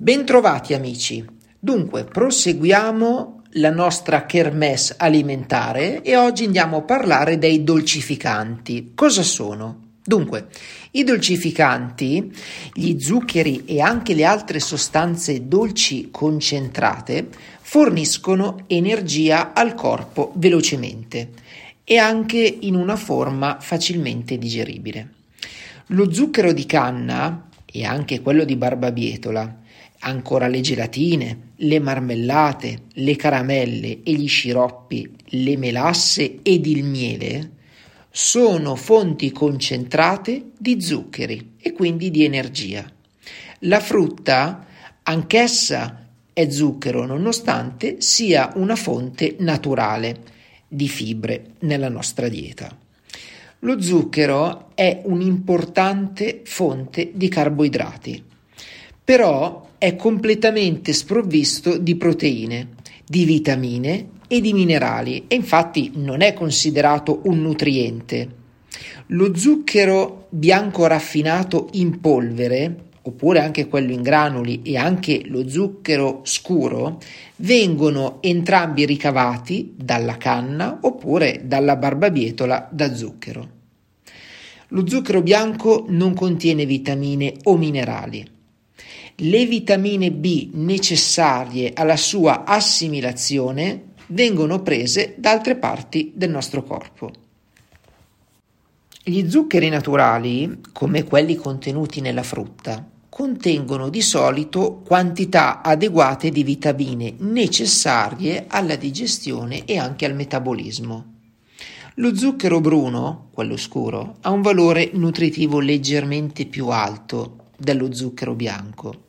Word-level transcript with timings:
Bentrovati 0.00 0.74
amici. 0.74 1.24
Dunque, 1.58 2.04
proseguiamo 2.04 3.42
la 3.54 3.70
nostra 3.70 4.26
kermesse 4.26 4.94
alimentare 4.96 6.02
e 6.02 6.16
oggi 6.16 6.44
andiamo 6.44 6.76
a 6.76 6.82
parlare 6.82 7.36
dei 7.36 7.64
dolcificanti. 7.64 8.92
Cosa 8.94 9.24
sono? 9.24 9.96
Dunque, 10.04 10.50
i 10.92 11.02
dolcificanti, 11.02 12.32
gli 12.74 13.00
zuccheri 13.00 13.64
e 13.64 13.80
anche 13.80 14.14
le 14.14 14.24
altre 14.24 14.60
sostanze 14.60 15.48
dolci 15.48 16.10
concentrate 16.12 17.26
forniscono 17.60 18.66
energia 18.68 19.52
al 19.52 19.74
corpo 19.74 20.30
velocemente 20.36 21.30
e 21.82 21.96
anche 21.96 22.38
in 22.38 22.76
una 22.76 22.94
forma 22.94 23.58
facilmente 23.58 24.38
digeribile. 24.38 25.14
Lo 25.86 26.12
zucchero 26.12 26.52
di 26.52 26.66
canna 26.66 27.48
e 27.66 27.84
anche 27.84 28.20
quello 28.20 28.44
di 28.44 28.54
barbabietola 28.54 29.66
ancora 30.00 30.46
le 30.46 30.60
gelatine, 30.60 31.52
le 31.56 31.80
marmellate, 31.80 32.82
le 32.94 33.16
caramelle 33.16 34.02
e 34.02 34.12
gli 34.12 34.28
sciroppi, 34.28 35.10
le 35.30 35.56
melasse 35.56 36.38
ed 36.42 36.66
il 36.66 36.84
miele 36.84 37.50
sono 38.10 38.74
fonti 38.74 39.30
concentrate 39.30 40.50
di 40.56 40.80
zuccheri 40.80 41.54
e 41.58 41.72
quindi 41.72 42.10
di 42.10 42.24
energia. 42.24 42.84
La 43.60 43.80
frutta, 43.80 44.66
anch'essa 45.02 46.06
è 46.32 46.48
zucchero, 46.48 47.04
nonostante 47.04 48.00
sia 48.00 48.52
una 48.54 48.76
fonte 48.76 49.36
naturale 49.40 50.36
di 50.66 50.88
fibre 50.88 51.54
nella 51.60 51.88
nostra 51.88 52.28
dieta. 52.28 52.76
Lo 53.60 53.80
zucchero 53.80 54.70
è 54.74 55.02
un'importante 55.04 56.42
fonte 56.44 57.10
di 57.14 57.28
carboidrati, 57.28 58.22
però 59.02 59.67
è 59.78 59.94
completamente 59.94 60.92
sprovvisto 60.92 61.78
di 61.78 61.94
proteine, 61.94 62.70
di 63.06 63.24
vitamine 63.24 64.08
e 64.26 64.40
di 64.40 64.52
minerali 64.52 65.24
e 65.28 65.36
infatti 65.36 65.92
non 65.94 66.20
è 66.20 66.34
considerato 66.34 67.20
un 67.24 67.40
nutriente. 67.40 68.36
Lo 69.08 69.34
zucchero 69.36 70.26
bianco 70.30 70.86
raffinato 70.86 71.68
in 71.72 72.00
polvere, 72.00 72.86
oppure 73.02 73.40
anche 73.40 73.68
quello 73.68 73.92
in 73.92 74.02
granuli 74.02 74.62
e 74.62 74.76
anche 74.76 75.22
lo 75.26 75.48
zucchero 75.48 76.20
scuro, 76.24 77.00
vengono 77.36 78.18
entrambi 78.20 78.84
ricavati 78.84 79.74
dalla 79.76 80.16
canna 80.16 80.80
oppure 80.82 81.42
dalla 81.44 81.76
barbabietola 81.76 82.68
da 82.70 82.92
zucchero. 82.94 83.48
Lo 84.72 84.86
zucchero 84.86 85.22
bianco 85.22 85.86
non 85.88 86.12
contiene 86.14 86.66
vitamine 86.66 87.34
o 87.44 87.56
minerali 87.56 88.36
le 89.20 89.46
vitamine 89.46 90.12
B 90.12 90.50
necessarie 90.52 91.72
alla 91.74 91.96
sua 91.96 92.44
assimilazione 92.44 93.94
vengono 94.08 94.62
prese 94.62 95.16
da 95.18 95.32
altre 95.32 95.56
parti 95.56 96.12
del 96.14 96.30
nostro 96.30 96.62
corpo. 96.62 97.10
Gli 99.02 99.28
zuccheri 99.28 99.70
naturali, 99.70 100.60
come 100.72 101.02
quelli 101.02 101.34
contenuti 101.34 102.00
nella 102.00 102.22
frutta, 102.22 102.88
contengono 103.08 103.88
di 103.88 104.02
solito 104.02 104.82
quantità 104.86 105.62
adeguate 105.62 106.30
di 106.30 106.44
vitamine 106.44 107.14
necessarie 107.18 108.44
alla 108.46 108.76
digestione 108.76 109.64
e 109.64 109.78
anche 109.78 110.06
al 110.06 110.14
metabolismo. 110.14 111.14
Lo 111.94 112.14
zucchero 112.14 112.60
bruno, 112.60 113.30
quello 113.32 113.56
scuro, 113.56 114.18
ha 114.20 114.30
un 114.30 114.42
valore 114.42 114.90
nutritivo 114.92 115.58
leggermente 115.58 116.46
più 116.46 116.68
alto 116.68 117.46
dello 117.56 117.92
zucchero 117.92 118.36
bianco 118.36 119.06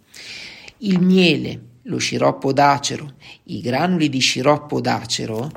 il 0.79 0.99
miele, 1.01 1.61
lo 1.83 1.97
sciroppo 1.97 2.53
d'acero, 2.53 3.15
i 3.45 3.61
granuli 3.61 4.09
di 4.09 4.19
sciroppo 4.19 4.79
d'acero, 4.79 5.51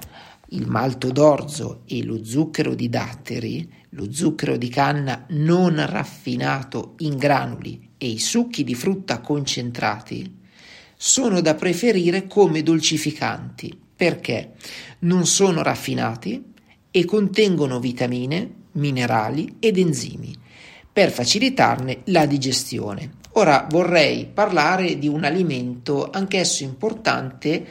il 0.51 0.67
malto 0.67 1.11
d'orzo 1.11 1.83
e 1.87 2.03
lo 2.05 2.25
zucchero 2.25 2.75
di 2.75 2.89
datteri, 2.89 3.71
lo 3.91 4.12
zucchero 4.12 4.56
di 4.56 4.69
canna 4.69 5.25
non 5.31 5.84
raffinato 5.87 6.95
in 6.99 7.17
granuli 7.17 7.91
e 7.99 8.09
i 8.09 8.19
succhi 8.19 8.65
di 8.65 8.75
frutta 8.75 9.21
concentrati 9.21 10.41
sono 10.97 11.41
da 11.41 11.55
preferire 11.55 12.27
come 12.27 12.62
dolcificanti 12.62 13.77
perché 13.95 14.55
non 15.01 15.27
sono 15.27 15.62
raffinati 15.62 16.53
e 16.91 17.05
contengono 17.05 17.81
vitamine, 17.81 18.51
minerali 18.72 19.56
ed 19.59 19.78
enzimi 19.78 20.34
per 20.93 21.11
facilitarne 21.11 22.03
la 22.06 22.27
digestione. 22.27 23.21
Ora 23.34 23.66
vorrei 23.70 24.26
parlare 24.26 24.98
di 24.98 25.09
un 25.09 25.25
alimento 25.25 26.10
anch'esso 26.10 26.65
importante 26.65 27.66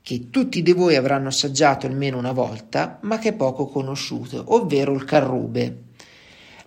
che 0.00 0.30
tutti 0.30 0.62
di 0.62 0.72
voi 0.72 0.96
avranno 0.96 1.28
assaggiato 1.28 1.86
almeno 1.86 2.16
una 2.16 2.32
volta, 2.32 2.98
ma 3.02 3.18
che 3.18 3.30
è 3.30 3.32
poco 3.34 3.66
conosciuto, 3.66 4.42
ovvero 4.48 4.94
il 4.94 5.04
carrube. 5.04 5.82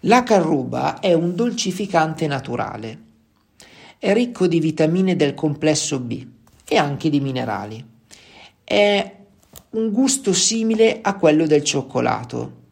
La 0.01 0.21
carruba 0.21 0.99
è 0.99 1.13
un 1.13 1.33
dolcificante 1.33 2.27
naturale. 2.27 2.99
È 3.97 4.13
ricco 4.13 4.45
di 4.45 4.59
vitamine 4.59 5.15
del 5.15 5.33
complesso 5.33 5.99
B 5.99 6.25
e 6.67 6.77
anche 6.77 7.09
di 7.09 7.19
minerali. 7.19 7.83
È 8.63 9.15
un 9.71 9.91
gusto 9.91 10.33
simile 10.33 10.99
a 11.01 11.15
quello 11.15 11.47
del 11.47 11.63
cioccolato 11.63 12.63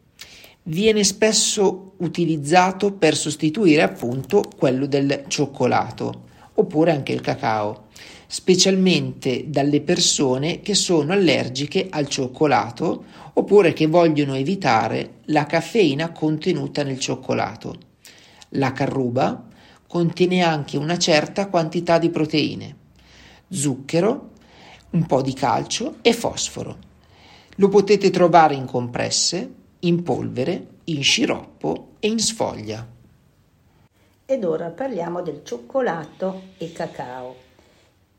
viene 0.64 1.04
spesso 1.04 1.93
utilizzato 1.98 2.92
per 2.92 3.16
sostituire 3.16 3.82
appunto 3.82 4.42
quello 4.56 4.86
del 4.86 5.24
cioccolato 5.28 6.22
oppure 6.54 6.92
anche 6.92 7.12
il 7.12 7.20
cacao, 7.20 7.86
specialmente 8.26 9.44
dalle 9.48 9.80
persone 9.80 10.60
che 10.60 10.74
sono 10.74 11.12
allergiche 11.12 11.88
al 11.90 12.08
cioccolato 12.08 13.04
oppure 13.34 13.72
che 13.72 13.86
vogliono 13.86 14.34
evitare 14.34 15.14
la 15.26 15.46
caffeina 15.46 16.12
contenuta 16.12 16.82
nel 16.82 16.98
cioccolato. 16.98 17.76
La 18.50 18.72
carruba 18.72 19.48
contiene 19.86 20.42
anche 20.42 20.76
una 20.76 20.98
certa 20.98 21.48
quantità 21.48 21.98
di 21.98 22.10
proteine, 22.10 22.76
zucchero, 23.48 24.30
un 24.90 25.06
po' 25.06 25.22
di 25.22 25.32
calcio 25.32 25.96
e 26.02 26.12
fosforo. 26.12 26.78
Lo 27.56 27.68
potete 27.68 28.10
trovare 28.10 28.54
in 28.54 28.64
compresse 28.64 29.52
in 29.80 30.02
polvere, 30.02 30.66
in 30.84 31.02
sciroppo 31.02 31.92
e 32.00 32.08
in 32.08 32.18
sfoglia. 32.18 32.86
Ed 34.26 34.44
ora 34.44 34.70
parliamo 34.70 35.22
del 35.22 35.42
cioccolato 35.44 36.42
e 36.58 36.72
cacao. 36.72 37.36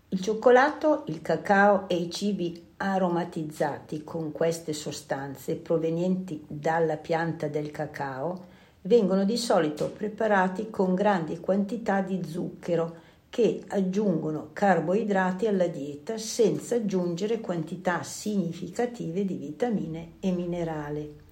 Il 0.09 0.21
cioccolato, 0.21 1.03
il 1.07 1.21
cacao 1.21 1.89
e 1.89 1.95
i 1.95 2.09
cibi 2.09 2.73
aromatizzati 2.77 4.03
con 4.03 4.31
queste 4.31 4.73
sostanze 4.73 5.55
provenienti 5.55 6.43
dalla 6.47 6.97
pianta 6.97 7.47
del 7.47 7.71
cacao 7.71 8.53
vengono 8.81 9.25
di 9.25 9.37
solito 9.37 9.89
preparati 9.89 10.69
con 10.69 10.93
grandi 10.93 11.39
quantità 11.39 12.01
di 12.01 12.21
zucchero 12.23 13.03
che 13.29 13.63
aggiungono 13.67 14.49
carboidrati 14.53 15.47
alla 15.47 15.67
dieta 15.67 16.17
senza 16.17 16.75
aggiungere 16.75 17.41
quantità 17.41 18.03
significative 18.03 19.25
di 19.25 19.35
vitamine 19.35 20.13
e 20.19 20.31
minerali. 20.31 21.23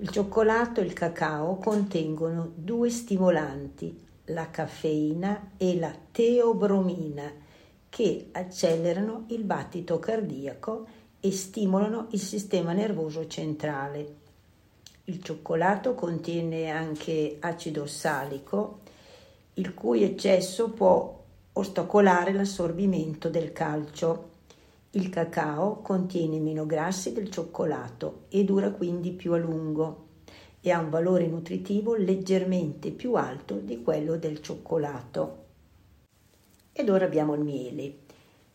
Il 0.00 0.10
cioccolato 0.10 0.80
e 0.80 0.84
il 0.84 0.92
cacao 0.92 1.56
contengono 1.56 2.52
due 2.54 2.88
stimolanti, 2.88 4.00
la 4.26 4.48
caffeina 4.48 5.50
e 5.56 5.76
la 5.76 5.92
teobromina, 6.12 7.32
che 7.88 8.28
accelerano 8.30 9.24
il 9.30 9.42
battito 9.42 9.98
cardiaco 9.98 10.86
e 11.18 11.32
stimolano 11.32 12.06
il 12.12 12.20
sistema 12.20 12.72
nervoso 12.72 13.26
centrale. 13.26 14.14
Il 15.06 15.20
cioccolato 15.20 15.94
contiene 15.94 16.70
anche 16.70 17.38
acido 17.40 17.82
ossalico, 17.82 18.78
il 19.54 19.74
cui 19.74 20.04
eccesso 20.04 20.70
può 20.70 21.24
ostacolare 21.54 22.32
l'assorbimento 22.32 23.28
del 23.28 23.52
calcio. 23.52 24.30
Il 24.98 25.10
cacao 25.10 25.80
contiene 25.80 26.40
meno 26.40 26.66
grassi 26.66 27.12
del 27.12 27.30
cioccolato 27.30 28.24
e 28.30 28.42
dura 28.42 28.72
quindi 28.72 29.12
più 29.12 29.32
a 29.32 29.36
lungo 29.36 30.06
e 30.60 30.72
ha 30.72 30.80
un 30.80 30.90
valore 30.90 31.28
nutritivo 31.28 31.94
leggermente 31.94 32.90
più 32.90 33.14
alto 33.14 33.60
di 33.60 33.80
quello 33.80 34.16
del 34.16 34.40
cioccolato. 34.40 35.44
Ed 36.72 36.88
ora 36.88 37.04
abbiamo 37.04 37.34
il 37.34 37.42
miele. 37.42 37.98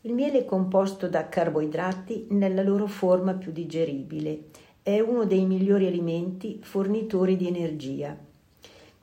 Il 0.02 0.14
miele 0.14 0.40
è 0.40 0.46
composto 0.46 1.08
da 1.08 1.30
carboidrati 1.30 2.28
nella 2.32 2.62
loro 2.62 2.88
forma 2.88 3.36
più 3.36 3.54
digeribile. 3.54 4.48
È 4.84 5.00
uno 5.00 5.24
dei 5.24 5.46
migliori 5.46 5.88
alimenti 5.88 6.60
fornitori 6.62 7.38
di 7.38 7.48
energia 7.48 8.18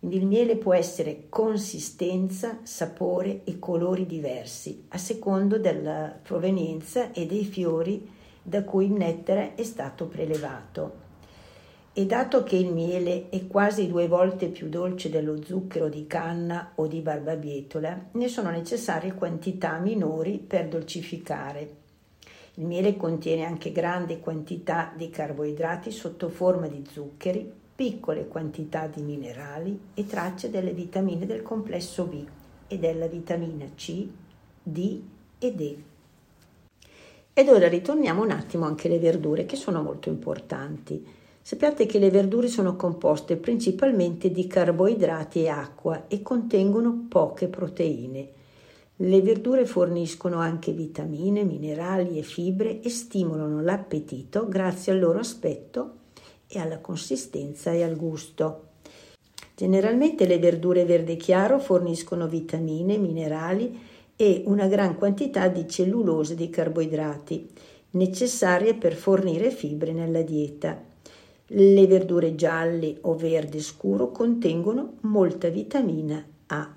il 0.02 0.24
miele 0.24 0.56
può 0.56 0.72
essere 0.72 1.26
consistenza, 1.28 2.60
sapore 2.62 3.42
e 3.44 3.58
colori 3.58 4.06
diversi 4.06 4.86
a 4.88 4.98
secondo 4.98 5.58
della 5.58 6.18
provenienza 6.22 7.12
e 7.12 7.26
dei 7.26 7.44
fiori 7.44 8.08
da 8.42 8.64
cui 8.64 8.86
il 8.86 8.92
nettare 8.92 9.54
è 9.56 9.62
stato 9.62 10.06
prelevato. 10.06 11.08
E 11.92 12.06
dato 12.06 12.44
che 12.44 12.56
il 12.56 12.72
miele 12.72 13.28
è 13.28 13.46
quasi 13.46 13.88
due 13.88 14.08
volte 14.08 14.46
più 14.46 14.70
dolce 14.70 15.10
dello 15.10 15.42
zucchero 15.44 15.88
di 15.90 16.06
canna 16.06 16.72
o 16.76 16.86
di 16.86 17.00
barbabietola, 17.00 18.06
ne 18.12 18.28
sono 18.28 18.50
necessarie 18.50 19.12
quantità 19.12 19.76
minori 19.78 20.38
per 20.38 20.68
dolcificare. 20.68 21.76
Il 22.54 22.64
miele 22.64 22.96
contiene 22.96 23.44
anche 23.44 23.70
grandi 23.70 24.18
quantità 24.18 24.92
di 24.96 25.10
carboidrati 25.10 25.90
sotto 25.90 26.30
forma 26.30 26.68
di 26.68 26.84
zuccheri, 26.90 27.59
piccole 27.80 28.28
quantità 28.28 28.88
di 28.88 29.00
minerali 29.00 29.80
e 29.94 30.04
tracce 30.04 30.50
delle 30.50 30.74
vitamine 30.74 31.24
del 31.24 31.40
complesso 31.40 32.04
B 32.04 32.22
e 32.68 32.78
della 32.78 33.06
vitamina 33.06 33.64
C, 33.74 34.06
D 34.62 35.00
e 35.38 35.54
D. 35.54 35.76
Ed 37.32 37.48
ora 37.48 37.68
ritorniamo 37.68 38.22
un 38.22 38.32
attimo 38.32 38.66
anche 38.66 38.86
alle 38.86 38.98
verdure 38.98 39.46
che 39.46 39.56
sono 39.56 39.80
molto 39.80 40.10
importanti. 40.10 41.02
Sappiate 41.40 41.86
che 41.86 41.98
le 41.98 42.10
verdure 42.10 42.48
sono 42.48 42.76
composte 42.76 43.36
principalmente 43.36 44.30
di 44.30 44.46
carboidrati 44.46 45.44
e 45.44 45.48
acqua 45.48 46.06
e 46.06 46.20
contengono 46.20 47.06
poche 47.08 47.48
proteine. 47.48 48.28
Le 48.96 49.22
verdure 49.22 49.64
forniscono 49.64 50.36
anche 50.36 50.72
vitamine, 50.72 51.44
minerali 51.44 52.18
e 52.18 52.22
fibre 52.24 52.82
e 52.82 52.90
stimolano 52.90 53.62
l'appetito 53.62 54.46
grazie 54.48 54.92
al 54.92 54.98
loro 54.98 55.20
aspetto 55.20 55.99
e 56.50 56.58
alla 56.58 56.78
consistenza 56.78 57.72
e 57.72 57.82
al 57.82 57.96
gusto. 57.96 58.64
Generalmente 59.54 60.26
le 60.26 60.38
verdure 60.38 60.84
verde 60.84 61.16
chiaro 61.16 61.58
forniscono 61.58 62.26
vitamine, 62.26 62.96
minerali 62.98 63.78
e 64.16 64.42
una 64.46 64.66
gran 64.66 64.96
quantità 64.96 65.48
di 65.48 65.68
cellulose 65.68 66.34
di 66.34 66.50
carboidrati 66.50 67.48
necessarie 67.92 68.74
per 68.74 68.94
fornire 68.94 69.50
fibre 69.50 69.92
nella 69.92 70.22
dieta. 70.22 70.82
Le 71.46 71.86
verdure 71.86 72.34
gialle 72.34 72.98
o 73.02 73.14
verde 73.16 73.60
scuro 73.60 74.10
contengono 74.10 74.94
molta 75.00 75.48
vitamina 75.48 76.24
A. 76.46 76.74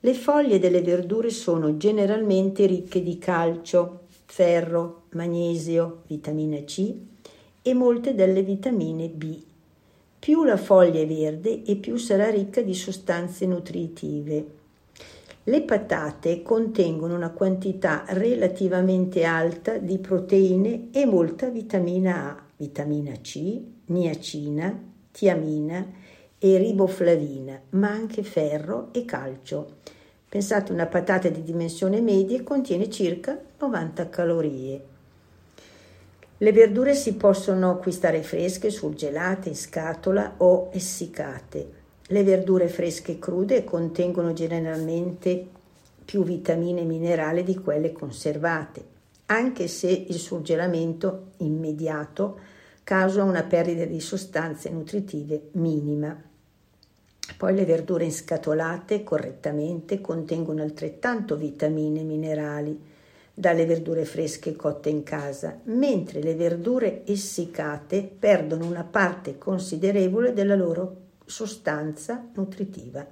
Le 0.00 0.14
foglie 0.14 0.58
delle 0.58 0.82
verdure 0.82 1.30
sono 1.30 1.76
generalmente 1.76 2.66
ricche 2.66 3.02
di 3.02 3.18
calcio, 3.18 4.00
ferro, 4.24 5.02
magnesio, 5.10 6.02
vitamina 6.06 6.58
C 6.64 6.94
e 7.66 7.74
molte 7.74 8.14
delle 8.14 8.44
vitamine 8.44 9.08
B. 9.08 9.42
Più 10.20 10.44
la 10.44 10.56
foglia 10.56 11.00
è 11.00 11.06
verde 11.06 11.64
e 11.64 11.74
più 11.74 11.96
sarà 11.96 12.30
ricca 12.30 12.62
di 12.62 12.74
sostanze 12.74 13.44
nutritive. 13.44 14.46
Le 15.42 15.62
patate 15.62 16.42
contengono 16.42 17.16
una 17.16 17.30
quantità 17.30 18.04
relativamente 18.10 19.24
alta 19.24 19.78
di 19.78 19.98
proteine 19.98 20.90
e 20.92 21.06
molta 21.06 21.48
vitamina 21.48 22.30
A, 22.30 22.44
vitamina 22.56 23.14
C, 23.20 23.60
niacina, 23.86 24.80
tiamina 25.10 25.90
e 26.38 26.58
riboflavina, 26.58 27.62
ma 27.70 27.90
anche 27.90 28.22
ferro 28.22 28.90
e 28.92 29.04
calcio. 29.04 29.78
Pensate 30.28 30.70
una 30.70 30.86
patata 30.86 31.28
di 31.28 31.42
dimensione 31.42 32.00
media 32.00 32.40
contiene 32.44 32.88
circa 32.88 33.36
90 33.58 34.08
calorie. 34.08 34.94
Le 36.38 36.52
verdure 36.52 36.94
si 36.94 37.14
possono 37.14 37.70
acquistare 37.70 38.22
fresche, 38.22 38.68
surgelate, 38.68 39.48
in 39.48 39.56
scatola 39.56 40.34
o 40.36 40.68
essiccate. 40.70 41.70
Le 42.08 42.22
verdure 42.24 42.68
fresche 42.68 43.12
e 43.12 43.18
crude 43.18 43.64
contengono 43.64 44.34
generalmente 44.34 45.46
più 46.04 46.24
vitamine 46.24 46.82
e 46.82 46.84
minerali 46.84 47.42
di 47.42 47.56
quelle 47.56 47.92
conservate, 47.92 48.84
anche 49.26 49.66
se 49.66 49.88
il 49.88 50.18
surgelamento 50.18 51.32
immediato 51.38 52.38
causa 52.84 53.24
una 53.24 53.42
perdita 53.42 53.86
di 53.86 53.98
sostanze 53.98 54.68
nutritive 54.68 55.48
minima. 55.52 56.22
Poi 57.36 57.54
le 57.54 57.64
verdure 57.64 58.04
inscatolate 58.04 59.02
correttamente 59.02 60.02
contengono 60.02 60.62
altrettanto 60.62 61.34
vitamine 61.34 62.00
e 62.00 62.04
minerali 62.04 62.80
dalle 63.38 63.66
verdure 63.66 64.06
fresche 64.06 64.56
cotte 64.56 64.88
in 64.88 65.02
casa, 65.02 65.60
mentre 65.64 66.22
le 66.22 66.34
verdure 66.34 67.04
essiccate 67.04 68.02
perdono 68.02 68.64
una 68.64 68.82
parte 68.82 69.36
considerevole 69.36 70.32
della 70.32 70.54
loro 70.54 70.96
sostanza 71.26 72.30
nutritiva. 72.34 73.06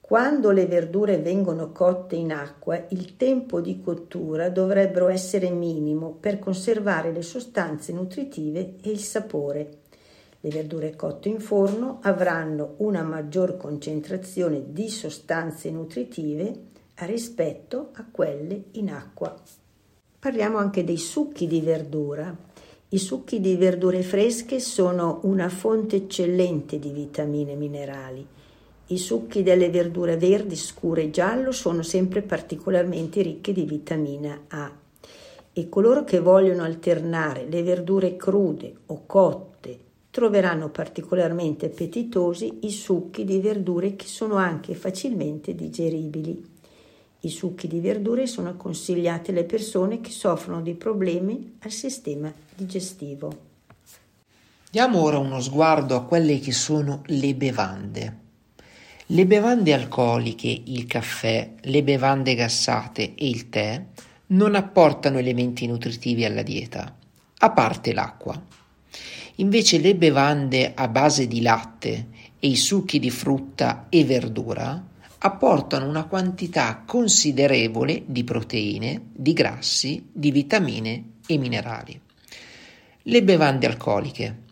Quando 0.00 0.50
le 0.50 0.64
verdure 0.64 1.18
vengono 1.18 1.72
cotte 1.72 2.16
in 2.16 2.32
acqua, 2.32 2.86
il 2.88 3.16
tempo 3.16 3.60
di 3.60 3.82
cottura 3.82 4.48
dovrebbero 4.48 5.08
essere 5.08 5.50
minimo 5.50 6.16
per 6.18 6.38
conservare 6.38 7.12
le 7.12 7.22
sostanze 7.22 7.92
nutritive 7.92 8.76
e 8.80 8.90
il 8.90 9.00
sapore. 9.00 9.68
Le 10.40 10.48
verdure 10.48 10.96
cotte 10.96 11.28
in 11.28 11.38
forno 11.38 11.98
avranno 12.00 12.76
una 12.78 13.02
maggior 13.02 13.58
concentrazione 13.58 14.72
di 14.72 14.88
sostanze 14.88 15.70
nutritive 15.70 16.68
rispetto 17.06 17.90
a 17.94 18.04
quelle 18.10 18.64
in 18.72 18.90
acqua. 18.90 19.34
Parliamo 20.18 20.58
anche 20.58 20.84
dei 20.84 20.98
succhi 20.98 21.46
di 21.46 21.60
verdura. 21.60 22.36
I 22.88 22.98
succhi 22.98 23.40
di 23.40 23.56
verdure 23.56 24.02
fresche 24.02 24.60
sono 24.60 25.20
una 25.22 25.48
fonte 25.48 25.96
eccellente 25.96 26.78
di 26.78 26.90
vitamine 26.90 27.52
e 27.52 27.56
minerali 27.56 28.26
i 28.90 28.98
succhi 28.98 29.44
delle 29.44 29.70
verdure 29.70 30.16
verdi, 30.16 30.56
scure 30.56 31.02
e 31.04 31.10
giallo 31.10 31.52
sono 31.52 31.82
sempre 31.82 32.22
particolarmente 32.22 33.22
ricchi 33.22 33.52
di 33.52 33.64
vitamina 33.64 34.46
A 34.48 34.72
e 35.52 35.68
coloro 35.68 36.02
che 36.02 36.18
vogliono 36.18 36.64
alternare 36.64 37.46
le 37.48 37.62
verdure 37.62 38.16
crude 38.16 38.72
o 38.86 39.02
cotte 39.06 39.78
troveranno 40.10 40.70
particolarmente 40.70 41.66
appetitosi 41.66 42.58
i 42.62 42.70
succhi 42.70 43.24
di 43.24 43.38
verdure 43.38 43.94
che 43.94 44.06
sono 44.06 44.34
anche 44.34 44.74
facilmente 44.74 45.54
digeribili. 45.54 46.58
I 47.22 47.28
succhi 47.28 47.68
di 47.68 47.80
verdure 47.80 48.26
sono 48.26 48.56
consigliati 48.56 49.30
alle 49.30 49.44
persone 49.44 50.00
che 50.00 50.10
soffrono 50.10 50.62
di 50.62 50.72
problemi 50.72 51.58
al 51.60 51.70
sistema 51.70 52.32
digestivo. 52.54 53.48
Diamo 54.70 55.02
ora 55.02 55.18
uno 55.18 55.38
sguardo 55.40 55.96
a 55.96 56.04
quelle 56.04 56.38
che 56.38 56.52
sono 56.52 57.02
le 57.06 57.34
bevande. 57.34 58.18
Le 59.06 59.26
bevande 59.26 59.74
alcoliche, 59.74 60.62
il 60.64 60.86
caffè, 60.86 61.56
le 61.60 61.82
bevande 61.82 62.34
gassate 62.34 63.14
e 63.14 63.28
il 63.28 63.50
tè 63.50 63.84
non 64.28 64.54
apportano 64.54 65.18
elementi 65.18 65.66
nutritivi 65.66 66.24
alla 66.24 66.42
dieta, 66.42 66.96
a 67.38 67.50
parte 67.50 67.92
l'acqua. 67.92 68.40
Invece 69.36 69.78
le 69.78 69.94
bevande 69.94 70.72
a 70.74 70.88
base 70.88 71.26
di 71.26 71.42
latte 71.42 72.06
e 72.38 72.48
i 72.48 72.56
succhi 72.56 72.98
di 72.98 73.10
frutta 73.10 73.86
e 73.90 74.04
verdura 74.04 74.88
apportano 75.22 75.88
una 75.88 76.04
quantità 76.04 76.82
considerevole 76.86 78.02
di 78.06 78.24
proteine, 78.24 79.08
di 79.12 79.32
grassi, 79.32 80.08
di 80.12 80.30
vitamine 80.30 81.12
e 81.26 81.38
minerali. 81.38 82.00
Le 83.02 83.22
bevande 83.22 83.66
alcoliche 83.66 84.48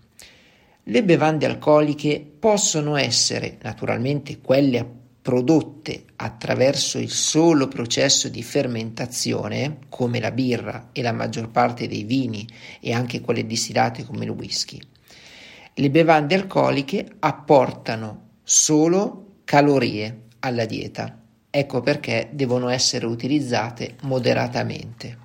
le 0.89 1.05
bevande 1.05 1.45
alcoliche 1.45 2.25
possono 2.39 2.97
essere 2.97 3.59
naturalmente 3.61 4.41
quelle 4.41 4.87
prodotte 5.21 6.05
attraverso 6.17 6.99
il 6.99 7.11
solo 7.11 7.69
processo 7.69 8.31
di 8.31 8.43
fermentazione, 8.43 9.81
come 9.91 10.19
la 10.19 10.31
birra 10.31 10.89
e 10.93 11.03
la 11.03 11.13
maggior 11.13 11.51
parte 11.51 11.89
dei 11.89 12.05
vini 12.05 12.49
e 12.81 12.95
anche 12.95 13.21
quelle 13.21 13.45
distillate 13.45 14.07
come 14.07 14.25
il 14.25 14.31
whisky. 14.31 14.81
Le 15.75 15.91
bevande 15.91 16.35
alcoliche 16.35 17.07
apportano 17.19 18.29
solo 18.43 19.41
calorie 19.45 20.28
alla 20.41 20.65
dieta. 20.65 21.21
Ecco 21.51 21.81
perché 21.81 22.31
devono 22.33 22.69
essere 22.69 23.07
utilizzate 23.07 23.97
moderatamente. 24.03 25.19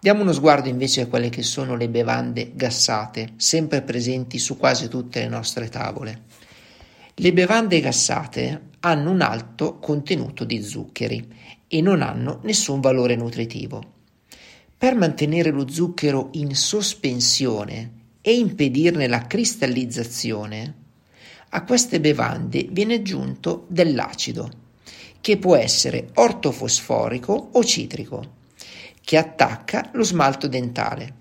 Diamo 0.00 0.22
uno 0.22 0.32
sguardo 0.32 0.68
invece 0.68 1.02
a 1.02 1.06
quelle 1.06 1.30
che 1.30 1.42
sono 1.42 1.76
le 1.76 1.88
bevande 1.88 2.52
gassate, 2.54 3.32
sempre 3.36 3.82
presenti 3.82 4.38
su 4.38 4.56
quasi 4.56 4.88
tutte 4.88 5.20
le 5.20 5.28
nostre 5.28 5.68
tavole. 5.68 6.22
Le 7.14 7.32
bevande 7.32 7.80
gassate 7.80 8.68
hanno 8.80 9.10
un 9.10 9.20
alto 9.20 9.78
contenuto 9.78 10.44
di 10.44 10.62
zuccheri 10.62 11.34
e 11.66 11.80
non 11.80 12.02
hanno 12.02 12.40
nessun 12.42 12.80
valore 12.80 13.16
nutritivo. 13.16 13.94
Per 14.78 14.94
mantenere 14.94 15.50
lo 15.50 15.68
zucchero 15.68 16.28
in 16.32 16.54
sospensione 16.54 17.92
e 18.20 18.36
impedirne 18.36 19.08
la 19.08 19.26
cristallizzazione, 19.26 20.74
a 21.50 21.64
queste 21.64 22.00
bevande 22.00 22.66
viene 22.70 22.94
aggiunto 22.94 23.64
dell'acido, 23.68 24.50
che 25.20 25.38
può 25.38 25.56
essere 25.56 26.10
ortofosforico 26.14 27.50
o 27.52 27.64
citrico 27.64 28.34
che 29.06 29.16
attacca 29.16 29.90
lo 29.92 30.02
smalto 30.02 30.48
dentale. 30.48 31.14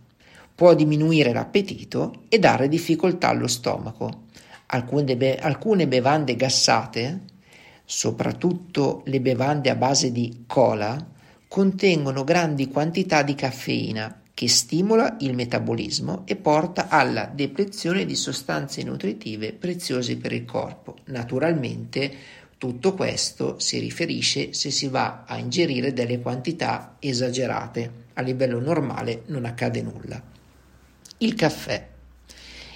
Può 0.56 0.74
diminuire 0.74 1.34
l'appetito 1.34 2.24
e 2.30 2.40
dare 2.40 2.68
difficoltà 2.68 3.30
allo 3.30 3.46
stomaco. 3.46 4.24
Alcune, 4.68 5.16
be- 5.16 5.38
alcune 5.38 5.88
bevande 5.88 6.36
gassate, 6.36 7.22
soprattutto 7.86 9.04
le 9.06 9.22
bevande 9.22 9.70
a 9.70 9.76
base 9.76 10.12
di 10.12 10.46
cola, 10.48 10.98
contengono 11.48 12.24
grandi 12.24 12.70
quantità 12.70 13.22
di 13.22 13.36
caffeina 13.36 14.22
che 14.36 14.50
stimola 14.50 15.16
il 15.22 15.34
metabolismo 15.34 16.24
e 16.26 16.36
porta 16.36 16.90
alla 16.90 17.24
depressione 17.26 18.06
di 18.06 18.16
sostanze 18.16 18.84
nutritive 18.84 19.54
preziose 19.54 20.18
per 20.18 20.34
il 20.34 20.44
corpo. 20.44 20.98
Naturalmente 21.06 22.12
tutto 22.58 22.94
questo 22.94 23.60
si 23.60 23.80
riferisce 23.80 24.52
se 24.52 24.72
si 24.72 24.90
va 24.90 25.24
a 25.26 25.38
ingerire 25.38 25.94
delle 25.94 26.20
quantità 26.20 26.98
esagerate. 27.00 28.04
A 28.16 28.22
livello 28.22 28.60
normale 28.60 29.24
non 29.28 29.46
accade 29.46 29.82
nulla. 29.82 30.22
Il 31.20 31.34
caffè. 31.34 31.88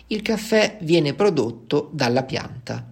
Il 0.08 0.22
caffè 0.22 0.78
viene 0.82 1.14
prodotto 1.14 1.90
dalla 1.92 2.24
pianta. 2.24 2.90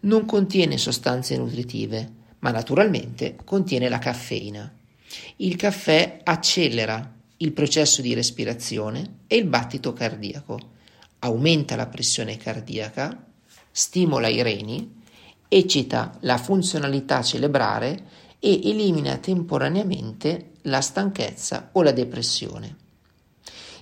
Non 0.00 0.26
contiene 0.26 0.76
sostanze 0.76 1.34
nutritive, 1.38 2.12
ma 2.40 2.50
naturalmente 2.50 3.36
contiene 3.42 3.88
la 3.88 3.98
caffeina. 3.98 4.70
Il 5.36 5.56
caffè 5.56 6.20
accelera 6.24 7.14
il 7.38 7.52
processo 7.52 8.00
di 8.00 8.14
respirazione 8.14 9.18
e 9.26 9.36
il 9.36 9.44
battito 9.44 9.92
cardiaco, 9.92 10.58
aumenta 11.18 11.76
la 11.76 11.86
pressione 11.86 12.36
cardiaca, 12.36 13.26
stimola 13.70 14.28
i 14.28 14.42
reni, 14.42 15.02
eccita 15.48 16.16
la 16.20 16.38
funzionalità 16.38 17.22
cerebrale 17.22 18.24
e 18.38 18.68
elimina 18.68 19.16
temporaneamente 19.18 20.52
la 20.62 20.80
stanchezza 20.80 21.70
o 21.72 21.82
la 21.82 21.92
depressione. 21.92 22.76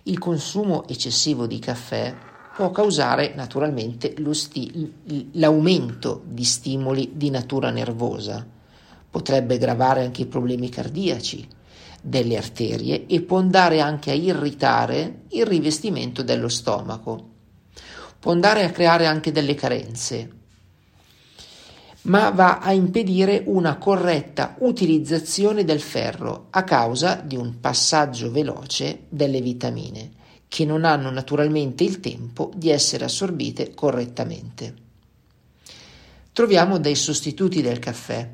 Il 0.04 0.18
consumo 0.18 0.86
eccessivo 0.88 1.46
di 1.46 1.58
caffè 1.58 2.14
può 2.54 2.70
causare 2.70 3.34
naturalmente 3.34 4.14
sti- 4.32 5.30
l'aumento 5.32 6.22
di 6.26 6.44
stimoli 6.44 7.12
di 7.14 7.30
natura 7.30 7.70
nervosa, 7.70 8.46
potrebbe 9.10 9.58
gravare 9.58 10.04
anche 10.04 10.22
i 10.22 10.26
problemi 10.26 10.68
cardiaci, 10.68 11.48
delle 12.06 12.36
arterie 12.36 13.06
e 13.06 13.22
può 13.22 13.38
andare 13.38 13.80
anche 13.80 14.10
a 14.10 14.14
irritare 14.14 15.22
il 15.30 15.46
rivestimento 15.46 16.22
dello 16.22 16.48
stomaco. 16.48 17.30
Può 18.20 18.30
andare 18.30 18.64
a 18.64 18.70
creare 18.70 19.06
anche 19.06 19.32
delle 19.32 19.54
carenze, 19.54 20.30
ma 22.02 22.28
va 22.28 22.58
a 22.58 22.72
impedire 22.72 23.42
una 23.46 23.78
corretta 23.78 24.56
utilizzazione 24.58 25.64
del 25.64 25.80
ferro 25.80 26.48
a 26.50 26.62
causa 26.62 27.14
di 27.24 27.36
un 27.36 27.58
passaggio 27.60 28.30
veloce 28.30 29.04
delle 29.08 29.40
vitamine 29.40 30.10
che 30.46 30.66
non 30.66 30.84
hanno 30.84 31.10
naturalmente 31.10 31.84
il 31.84 32.00
tempo 32.00 32.50
di 32.54 32.68
essere 32.68 33.06
assorbite 33.06 33.72
correttamente. 33.74 34.74
Troviamo 36.32 36.78
dei 36.78 36.96
sostituti 36.96 37.62
del 37.62 37.78
caffè 37.78 38.28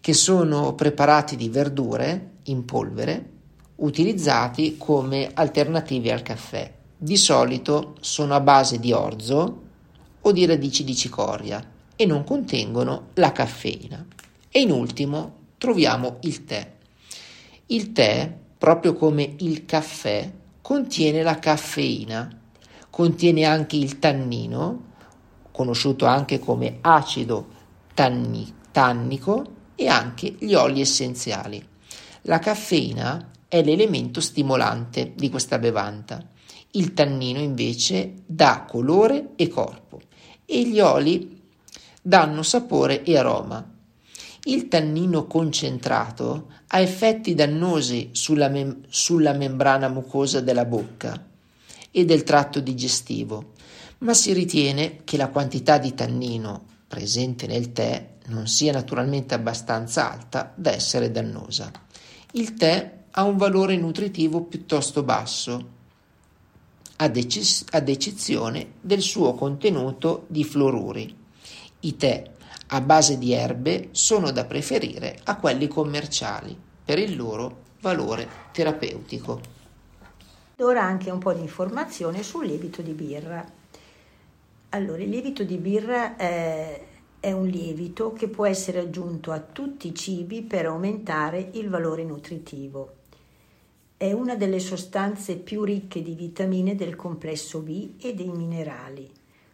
che 0.00 0.12
sono 0.12 0.74
preparati 0.74 1.36
di 1.36 1.48
verdure 1.48 2.32
in 2.44 2.64
polvere 2.64 3.30
utilizzati 3.76 4.76
come 4.78 5.30
alternative 5.34 6.12
al 6.12 6.22
caffè. 6.22 6.72
Di 6.96 7.16
solito 7.16 7.96
sono 8.00 8.34
a 8.34 8.40
base 8.40 8.78
di 8.78 8.92
orzo 8.92 9.62
o 10.20 10.32
di 10.32 10.46
radici 10.46 10.84
di 10.84 10.94
cicoria 10.94 11.62
e 11.96 12.06
non 12.06 12.24
contengono 12.24 13.08
la 13.14 13.32
caffeina. 13.32 14.04
E 14.48 14.60
in 14.60 14.70
ultimo 14.70 15.32
troviamo 15.58 16.18
il 16.20 16.44
tè. 16.44 16.72
Il 17.66 17.92
tè, 17.92 18.32
proprio 18.56 18.94
come 18.94 19.34
il 19.38 19.64
caffè, 19.64 20.30
contiene 20.60 21.22
la 21.22 21.38
caffeina, 21.38 22.40
contiene 22.90 23.44
anche 23.44 23.76
il 23.76 23.98
tannino, 23.98 24.92
conosciuto 25.50 26.06
anche 26.06 26.38
come 26.38 26.78
acido 26.80 27.48
tanni, 27.94 28.52
tannico, 28.70 29.52
e 29.76 29.88
anche 29.88 30.36
gli 30.38 30.54
oli 30.54 30.80
essenziali. 30.80 31.73
La 32.26 32.38
caffeina 32.38 33.32
è 33.48 33.62
l'elemento 33.62 34.22
stimolante 34.22 35.12
di 35.14 35.28
questa 35.28 35.58
bevanda. 35.58 36.26
Il 36.70 36.94
tannino 36.94 37.38
invece 37.38 38.14
dà 38.24 38.64
colore 38.66 39.32
e 39.36 39.48
corpo 39.48 40.00
e 40.46 40.66
gli 40.66 40.80
oli 40.80 41.42
danno 42.00 42.42
sapore 42.42 43.02
e 43.02 43.18
aroma. 43.18 43.72
Il 44.44 44.68
tannino 44.68 45.26
concentrato 45.26 46.50
ha 46.68 46.78
effetti 46.80 47.34
dannosi 47.34 48.08
sulla, 48.12 48.48
mem- 48.48 48.86
sulla 48.88 49.34
membrana 49.34 49.88
mucosa 49.88 50.40
della 50.40 50.64
bocca 50.64 51.28
e 51.90 52.04
del 52.06 52.22
tratto 52.22 52.60
digestivo, 52.60 53.52
ma 53.98 54.14
si 54.14 54.32
ritiene 54.32 55.00
che 55.04 55.18
la 55.18 55.28
quantità 55.28 55.76
di 55.76 55.92
tannino 55.92 56.64
presente 56.88 57.46
nel 57.46 57.72
tè 57.72 58.12
non 58.28 58.46
sia 58.46 58.72
naturalmente 58.72 59.34
abbastanza 59.34 60.10
alta 60.10 60.54
da 60.56 60.72
essere 60.72 61.10
dannosa. 61.10 61.70
Il 62.36 62.54
tè 62.54 63.02
ha 63.12 63.22
un 63.22 63.36
valore 63.36 63.76
nutritivo 63.76 64.42
piuttosto 64.42 65.04
basso, 65.04 65.68
ad, 66.96 67.16
ecce- 67.16 67.64
ad 67.70 67.88
eccezione 67.88 68.72
del 68.80 69.02
suo 69.02 69.34
contenuto 69.34 70.24
di 70.26 70.42
fluoruri. 70.42 71.16
I 71.78 71.96
tè 71.96 72.28
a 72.66 72.80
base 72.80 73.18
di 73.18 73.32
erbe 73.32 73.90
sono 73.92 74.32
da 74.32 74.44
preferire 74.46 75.16
a 75.22 75.36
quelli 75.36 75.68
commerciali 75.68 76.58
per 76.84 76.98
il 76.98 77.14
loro 77.14 77.62
valore 77.80 78.28
terapeutico. 78.50 79.40
Ora 80.56 80.82
anche 80.82 81.12
un 81.12 81.18
po' 81.20 81.34
di 81.34 81.40
informazione 81.40 82.24
sul 82.24 82.46
lievito 82.46 82.82
di 82.82 82.92
birra. 82.94 83.48
Allora, 84.70 85.02
il 85.04 85.08
lievito 85.08 85.44
di 85.44 85.56
birra 85.56 86.16
è 86.16 86.93
è 87.24 87.32
un 87.32 87.46
lievito 87.46 88.12
che 88.12 88.28
può 88.28 88.44
essere 88.44 88.80
aggiunto 88.80 89.32
a 89.32 89.40
tutti 89.40 89.88
i 89.88 89.94
cibi 89.94 90.42
per 90.42 90.66
aumentare 90.66 91.52
il 91.54 91.70
valore 91.70 92.04
nutritivo. 92.04 92.96
È 93.96 94.12
una 94.12 94.36
delle 94.36 94.58
sostanze 94.58 95.36
più 95.36 95.64
ricche 95.64 96.02
di 96.02 96.14
vitamine 96.14 96.74
del 96.74 96.96
complesso 96.96 97.60
B 97.60 97.92
e 97.98 98.12
dei 98.12 98.28
minerali. 98.28 99.10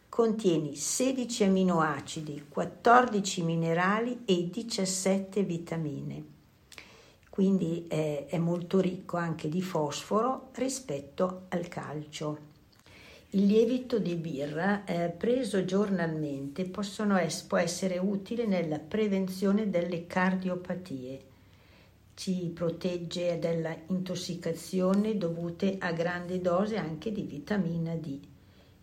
Contiene 0.09 0.75
16 0.75 1.45
aminoacidi, 1.45 2.47
14 2.49 3.43
minerali 3.45 4.23
e 4.25 4.51
17 4.51 5.45
vitamine. 5.45 6.25
Quindi 7.31 7.85
è, 7.87 8.37
molto 8.39 8.81
ricco 8.81 9.17
anche 9.17 9.49
di 9.49 9.63
fosforo 9.63 10.49
rispetto 10.55 11.43
al 11.51 11.69
calcio. 11.69 12.50
Il 13.33 13.47
lievito 13.47 14.01
di 14.01 14.17
birra 14.17 14.85
eh, 14.85 15.09
preso 15.09 15.65
giornalmente 15.65 16.69
es- 16.69 17.43
può 17.43 17.59
essere 17.59 17.97
utile 17.97 18.45
nella 18.45 18.81
prevenzione 18.81 19.71
delle 19.71 20.09
cardiopatie. 20.09 21.21
Ci 22.15 22.51
protegge 22.53 23.39
dalla 23.39 23.73
intossicazione 23.87 25.17
dovute 25.17 25.77
a 25.79 25.93
grandi 25.93 26.41
dosi 26.41 26.75
anche 26.75 27.13
di 27.13 27.23
vitamina 27.23 27.95
D. 27.95 28.19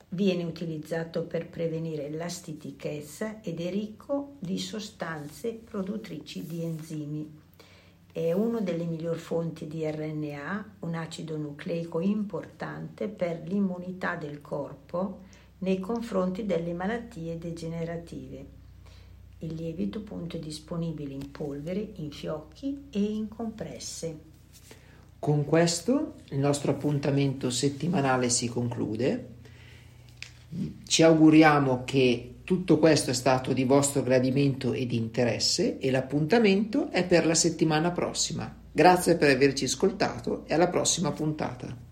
Viene 0.08 0.46
utilizzato 0.46 1.24
per 1.24 1.50
prevenire 1.50 2.10
la 2.10 2.30
stitichezza 2.30 3.42
ed 3.42 3.60
è 3.60 3.70
ricco 3.70 4.36
di 4.40 4.58
sostanze 4.60 5.60
produttrici 5.62 6.46
di 6.46 6.64
enzimi 6.64 7.47
è 8.18 8.32
una 8.32 8.60
delle 8.62 8.86
migliori 8.86 9.20
fonti 9.20 9.68
di 9.68 9.88
RNA, 9.88 10.78
un 10.80 10.96
acido 10.96 11.38
nucleico 11.38 12.00
importante 12.00 13.08
per 13.10 13.44
l'immunità 13.46 14.16
del 14.16 14.42
corpo 14.42 15.20
nei 15.60 15.80
confronti 15.80 16.48
delle 16.48 16.74
malattie 16.74 17.38
degenerative. 17.38 18.46
Il 19.40 19.54
lievito 19.54 20.00
appunto 20.00 20.36
è 20.36 20.40
disponibile 20.40 21.14
in 21.14 21.30
polvere, 21.30 21.92
in 21.98 22.10
fiocchi 22.10 22.88
e 22.90 23.00
in 23.00 23.28
compresse. 23.28 24.20
Con 25.20 25.46
questo 25.46 26.16
il 26.30 26.40
nostro 26.40 26.72
appuntamento 26.72 27.52
settimanale 27.52 28.30
si 28.30 28.48
conclude. 28.48 29.36
Ci 30.88 31.04
auguriamo 31.04 31.84
che 31.86 32.37
tutto 32.48 32.80
questo 32.80 33.10
è 33.10 33.14
stato 33.14 33.52
di 33.52 33.66
vostro 33.66 34.02
gradimento 34.02 34.72
e 34.72 34.86
di 34.86 34.96
interesse 34.96 35.80
e 35.80 35.92
l'appuntamento 35.92 36.90
è 36.92 37.06
per 37.06 37.26
la 37.26 37.36
settimana 37.36 37.92
prossima. 37.92 38.50
Grazie 38.72 39.18
per 39.18 39.32
averci 39.32 39.66
ascoltato 39.66 40.46
e 40.48 40.54
alla 40.54 40.70
prossima 40.70 41.12
puntata. 41.12 41.87